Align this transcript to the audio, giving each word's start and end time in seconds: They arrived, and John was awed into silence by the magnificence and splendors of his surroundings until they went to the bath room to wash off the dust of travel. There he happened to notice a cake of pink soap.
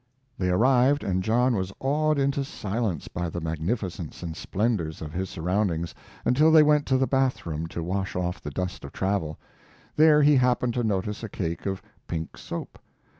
They 0.35 0.49
arrived, 0.49 1.03
and 1.03 1.21
John 1.21 1.55
was 1.55 1.71
awed 1.79 2.17
into 2.17 2.43
silence 2.43 3.07
by 3.07 3.29
the 3.29 3.39
magnificence 3.39 4.23
and 4.23 4.35
splendors 4.35 4.99
of 4.99 5.13
his 5.13 5.29
surroundings 5.29 5.93
until 6.25 6.51
they 6.51 6.63
went 6.63 6.87
to 6.87 6.97
the 6.97 7.05
bath 7.05 7.45
room 7.45 7.67
to 7.67 7.83
wash 7.83 8.15
off 8.15 8.41
the 8.41 8.49
dust 8.49 8.83
of 8.83 8.93
travel. 8.93 9.37
There 9.95 10.23
he 10.23 10.37
happened 10.37 10.73
to 10.73 10.83
notice 10.83 11.21
a 11.21 11.29
cake 11.29 11.67
of 11.67 11.83
pink 12.07 12.35
soap. 12.35 12.79